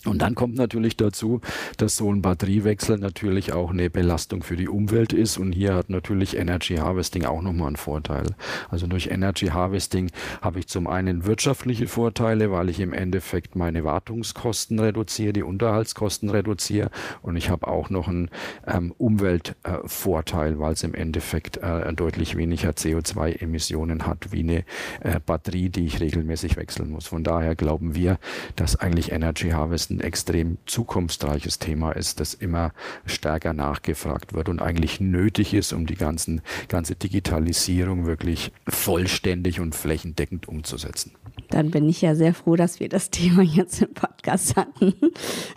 Und 0.08 0.22
dann 0.22 0.36
kommt 0.36 0.56
natürlich 0.56 0.98
dazu, 0.98 1.42
dass 1.78 1.98
so 1.98 2.12
ein 2.12 2.22
Batteriewechsel 2.22 2.98
natürlich 2.98 3.54
auch 3.54 3.72
eine 3.72 3.90
Belastung 3.90 4.44
für 4.44 4.56
die 4.56 4.68
Umwelt 4.68 5.14
ist. 5.14 5.38
Und 5.38 5.52
hier 5.52 5.76
hat 5.76 5.90
natürlich 5.90 6.38
Energy 6.38 6.76
Harvesting 6.76 7.26
auch 7.26 7.42
nochmal 7.42 7.68
einen 7.68 7.76
Vorteil. 7.76 8.36
Also 8.70 8.88
durch 8.88 9.08
Energy 9.08 9.48
Harvesting 9.48 10.10
habe 10.42 10.60
ich 10.60 10.68
zum 10.68 10.88
einen 10.88 11.26
wirtschaftliche 11.26 11.88
Vorteile, 11.88 12.52
weil 12.52 12.70
ich 12.70 12.80
im 12.80 12.94
Endeffekt 12.94 13.56
meine 13.56 13.84
Wartungskosten 13.84 14.80
reduziere, 14.80 15.34
die 15.34 15.44
Unterhaltskosten 15.44 16.30
reduziere. 16.30 16.90
Und 17.22 17.36
ich 17.36 17.50
habe 17.50 17.68
auch 17.68 17.90
noch 17.90 18.08
einen 18.08 18.30
ähm, 18.66 18.94
Umweltvorteil, 18.98 20.54
äh, 20.54 20.60
weil 20.60 20.74
es 20.74 20.84
im 20.84 20.94
Endeffekt 20.94 21.58
äh, 21.58 21.94
deutlich 21.94 22.38
weniger 22.38 22.72
CO2-Emissionen 22.72 24.06
hat 24.08 24.32
wie 24.32 24.40
eine 24.40 24.64
äh, 25.02 25.20
Batterie, 25.26 25.70
die 25.70 25.86
ich 25.86 26.00
regelmäßig 26.00 26.58
wechseln 26.58 26.92
muss. 26.92 27.08
Von 27.08 27.24
daher 27.24 27.56
glauben 27.56 27.96
wir, 27.96 28.18
dass 28.56 28.76
eigentlich 28.76 29.12
Energy 29.12 29.50
Harvesting 29.50 29.97
ein 29.98 30.02
extrem 30.02 30.58
zukunftsreiches 30.66 31.60
Thema 31.60 31.92
ist, 31.92 32.20
das 32.20 32.34
immer 32.34 32.72
stärker 33.06 33.54
nachgefragt 33.54 34.34
wird 34.34 34.50
und 34.50 34.62
eigentlich 34.62 35.00
nötig 35.00 35.54
ist, 35.54 35.74
um 35.74 35.86
die 35.86 35.96
ganzen, 35.96 36.42
ganze 36.68 36.96
Digitalisierung 36.96 38.06
wirklich 38.06 38.52
vollständig 38.68 39.60
und 39.60 39.76
flächendeckend 39.76 40.48
umzusetzen. 40.48 41.14
Dann 41.50 41.72
bin 41.72 41.88
ich 41.88 42.02
ja 42.02 42.16
sehr 42.16 42.34
froh, 42.34 42.56
dass 42.56 42.80
wir 42.80 42.90
das 42.90 43.10
Thema 43.10 43.42
jetzt 43.42 43.82
im 43.82 43.94
Podcast 43.94 44.56
hatten 44.56 44.94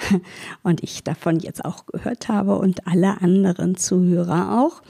und 0.62 0.82
ich 0.82 1.04
davon 1.04 1.38
jetzt 1.40 1.64
auch 1.64 1.87
gehört 1.87 2.28
habe 2.28 2.56
und 2.56 2.87
alle 2.87 3.20
anderen 3.20 3.76
Zuhörer 3.76 4.61
auch. 4.61 4.83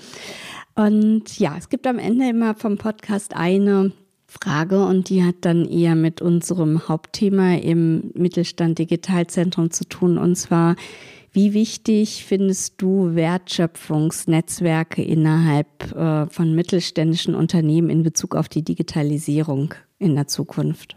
Und 0.74 1.38
ja, 1.38 1.56
es 1.58 1.68
gibt 1.68 1.86
am 1.86 1.98
Ende 1.98 2.28
immer 2.28 2.54
vom 2.54 2.78
Podcast 2.78 3.34
eine 3.34 3.92
Frage 4.30 4.84
und 4.84 5.08
die 5.08 5.24
hat 5.24 5.36
dann 5.40 5.64
eher 5.64 5.96
mit 5.96 6.22
unserem 6.22 6.88
Hauptthema 6.88 7.56
im 7.56 8.12
Mittelstand 8.14 8.78
Digitalzentrum 8.78 9.70
zu 9.70 9.84
tun 9.88 10.18
und 10.18 10.36
zwar 10.36 10.76
wie 11.32 11.52
wichtig 11.52 12.24
findest 12.24 12.82
du 12.82 13.14
Wertschöpfungsnetzwerke 13.14 15.02
innerhalb 15.02 15.92
äh, 15.92 16.26
von 16.26 16.54
mittelständischen 16.54 17.34
Unternehmen 17.36 17.88
in 17.88 18.02
Bezug 18.02 18.34
auf 18.34 18.48
die 18.48 18.62
Digitalisierung 18.62 19.74
in 19.98 20.16
der 20.16 20.26
Zukunft? 20.26 20.96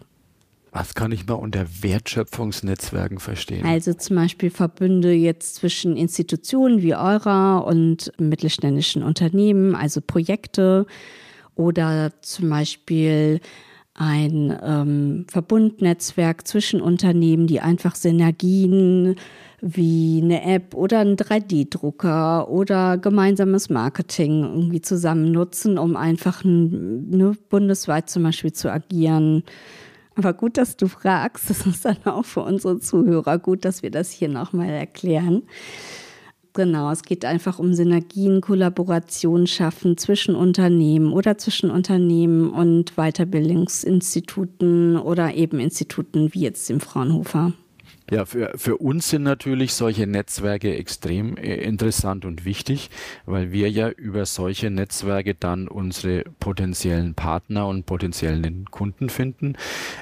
Was 0.72 0.96
kann 0.96 1.12
ich 1.12 1.28
mal 1.28 1.36
unter 1.36 1.66
Wertschöpfungsnetzwerken 1.82 3.20
verstehen? 3.20 3.64
Also 3.64 3.94
zum 3.94 4.16
Beispiel 4.16 4.50
Verbünde 4.50 5.14
jetzt 5.14 5.56
zwischen 5.56 5.96
Institutionen 5.96 6.82
wie 6.82 6.96
eurer 6.96 7.64
und 7.68 8.12
mittelständischen 8.20 9.04
Unternehmen, 9.04 9.76
also 9.76 10.02
Projekte, 10.02 10.88
oder 11.56 12.12
zum 12.22 12.50
Beispiel 12.50 13.40
ein 13.96 14.58
ähm, 14.64 15.26
Verbundnetzwerk 15.30 16.48
zwischen 16.48 16.82
Unternehmen, 16.82 17.48
die 17.48 17.60
einfach 17.60 17.96
Synergien 17.96 19.16
wie 19.62 20.20
eine 20.22 20.44
App 20.44 20.74
oder 20.74 21.00
ein 21.00 21.16
3D-Drucker 21.16 22.50
oder 22.50 22.98
gemeinsames 22.98 23.70
Marketing 23.70 24.44
irgendwie 24.44 24.82
zusammen 24.82 25.32
nutzen, 25.32 25.78
um 25.78 25.96
einfach 25.96 26.44
ne, 26.44 27.34
bundesweit 27.50 28.10
zum 28.10 28.24
Beispiel 28.24 28.52
zu 28.52 28.70
agieren. 28.70 29.44
Aber 30.16 30.34
gut, 30.34 30.58
dass 30.58 30.76
du 30.76 30.88
fragst. 30.88 31.50
Das 31.50 31.66
ist 31.66 31.86
dann 31.86 31.98
auch 32.06 32.26
für 32.26 32.42
unsere 32.42 32.80
Zuhörer 32.80 33.40
gut, 33.40 33.64
dass 33.64 33.84
wir 33.84 33.92
das 33.92 34.12
hier 34.12 34.28
nochmal 34.28 34.70
erklären. 34.70 35.44
Genau, 36.56 36.92
es 36.92 37.02
geht 37.02 37.26
einfach 37.26 37.58
um 37.58 37.74
Synergien, 37.74 38.40
Kollaboration 38.40 39.48
schaffen 39.48 39.98
zwischen 39.98 40.36
Unternehmen 40.36 41.12
oder 41.12 41.40
zwischen 41.40 41.72
Unternehmen 41.72 42.52
und 42.52 42.96
Weiterbildungsinstituten 42.96 44.98
oder 44.98 45.34
eben 45.34 45.60
Instituten 45.60 46.32
wie 46.32 46.42
jetzt 46.42 46.70
dem 46.70 46.80
Fraunhofer. 46.80 47.54
Ja, 48.12 48.26
für, 48.26 48.52
für 48.58 48.78
uns 48.78 49.10
sind 49.10 49.24
natürlich 49.24 49.74
solche 49.74 50.06
Netzwerke 50.06 50.76
extrem 50.76 51.38
äh, 51.38 51.56
interessant 51.56 52.26
und 52.26 52.44
wichtig, 52.44 52.90
weil 53.26 53.54
wir 53.54 53.72
ja 53.72 53.90
über 53.90 54.26
solche 54.26 54.70
Netzwerke 54.70 55.36
dann 55.36 55.70
unsere 55.70 56.26
potenziellen 56.42 57.14
Partner 57.14 57.66
und 57.68 57.86
potenziellen 57.86 58.66
Kunden 58.70 59.08
finden. 59.08 59.56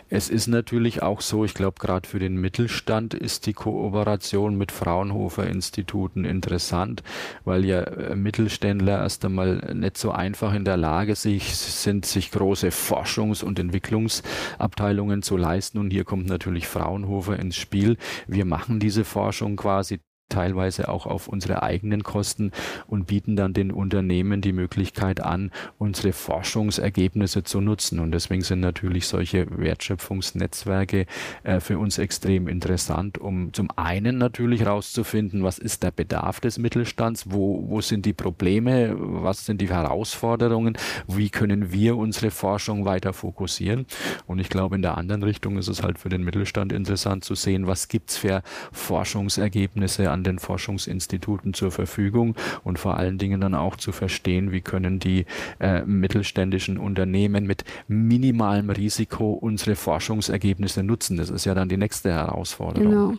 Es 0.09 0.29
ist 0.29 0.47
natürlich 0.47 1.03
auch 1.03 1.21
so, 1.21 1.45
ich 1.45 1.53
glaube, 1.53 1.79
gerade 1.79 2.09
für 2.09 2.17
den 2.17 2.37
Mittelstand 2.37 3.13
ist 3.13 3.45
die 3.45 3.53
Kooperation 3.53 4.57
mit 4.57 4.71
Fraunhofer-Instituten 4.71 6.25
interessant, 6.25 7.03
weil 7.45 7.65
ja 7.65 7.81
äh, 7.81 8.15
Mittelständler 8.15 8.97
erst 8.97 9.23
einmal 9.25 9.57
nicht 9.75 9.97
so 9.97 10.09
einfach 10.11 10.55
in 10.55 10.65
der 10.65 10.77
Lage 10.77 11.15
sich, 11.15 11.55
sind, 11.55 12.07
sich 12.07 12.31
große 12.31 12.69
Forschungs- 12.69 13.43
und 13.43 13.59
Entwicklungsabteilungen 13.59 15.21
zu 15.21 15.37
leisten. 15.37 15.77
Und 15.77 15.91
hier 15.91 16.03
kommt 16.03 16.25
natürlich 16.25 16.67
Fraunhofer 16.67 17.37
ins 17.37 17.57
Spiel 17.57 17.90
wir 18.27 18.45
machen 18.45 18.79
diese 18.79 19.03
Forschung 19.03 19.55
quasi 19.55 19.99
teilweise 20.31 20.89
auch 20.89 21.05
auf 21.05 21.27
unsere 21.27 21.61
eigenen 21.61 22.03
Kosten 22.03 22.51
und 22.87 23.07
bieten 23.07 23.35
dann 23.35 23.53
den 23.53 23.71
Unternehmen 23.71 24.41
die 24.41 24.53
Möglichkeit 24.53 25.21
an, 25.21 25.51
unsere 25.77 26.13
Forschungsergebnisse 26.13 27.43
zu 27.43 27.61
nutzen. 27.61 27.99
Und 27.99 28.11
deswegen 28.11 28.41
sind 28.41 28.61
natürlich 28.61 29.07
solche 29.07 29.45
Wertschöpfungsnetzwerke 29.49 31.05
äh, 31.43 31.59
für 31.59 31.77
uns 31.77 31.97
extrem 31.97 32.47
interessant, 32.47 33.17
um 33.17 33.53
zum 33.53 33.69
einen 33.75 34.17
natürlich 34.17 34.61
herauszufinden, 34.61 35.43
was 35.43 35.59
ist 35.59 35.83
der 35.83 35.91
Bedarf 35.91 36.39
des 36.39 36.57
Mittelstands, 36.57 37.25
wo, 37.29 37.63
wo 37.67 37.81
sind 37.81 38.05
die 38.05 38.13
Probleme, 38.13 38.95
was 38.97 39.45
sind 39.45 39.61
die 39.61 39.69
Herausforderungen, 39.69 40.77
wie 41.07 41.29
können 41.29 41.71
wir 41.71 41.97
unsere 41.97 42.31
Forschung 42.31 42.85
weiter 42.85 43.13
fokussieren. 43.13 43.85
Und 44.25 44.39
ich 44.39 44.49
glaube, 44.49 44.75
in 44.75 44.81
der 44.81 44.97
anderen 44.97 45.23
Richtung 45.23 45.57
ist 45.57 45.67
es 45.67 45.83
halt 45.83 45.99
für 45.99 46.09
den 46.09 46.23
Mittelstand 46.23 46.71
interessant 46.71 47.23
zu 47.23 47.35
sehen, 47.35 47.67
was 47.67 47.87
gibt 47.87 48.11
es 48.11 48.17
für 48.17 48.43
Forschungsergebnisse 48.71 50.09
an 50.21 50.23
den 50.23 50.39
Forschungsinstituten 50.39 51.55
zur 51.55 51.71
Verfügung 51.71 52.35
und 52.63 52.77
vor 52.77 52.97
allen 52.97 53.17
Dingen 53.17 53.41
dann 53.41 53.55
auch 53.55 53.75
zu 53.75 53.91
verstehen, 53.91 54.51
wie 54.51 54.61
können 54.61 54.99
die 54.99 55.25
äh, 55.59 55.83
mittelständischen 55.83 56.77
Unternehmen 56.77 57.47
mit 57.47 57.63
minimalem 57.87 58.69
Risiko 58.69 59.33
unsere 59.33 59.75
Forschungsergebnisse 59.75 60.83
nutzen. 60.83 61.17
Das 61.17 61.31
ist 61.31 61.45
ja 61.45 61.55
dann 61.55 61.69
die 61.69 61.77
nächste 61.77 62.11
Herausforderung. 62.11 62.89
Genau. 62.89 63.13